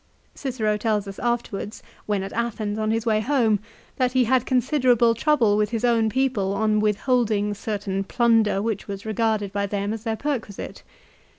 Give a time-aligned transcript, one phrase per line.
[0.33, 3.59] Cicero tells us afterwards when at Athens on his way home,
[3.97, 9.05] that he had considerable trouble with his own people on withholding certain plunder which was
[9.05, 10.81] regarded by them as their perquisite.